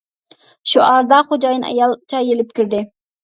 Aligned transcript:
شۇ 0.71 0.81
ئارىدا 0.85 1.19
خوجايىن 1.27 1.67
ئايال 1.69 1.93
چاي 2.13 2.31
ئېلىپ 2.33 2.57
كىردى. 2.61 2.81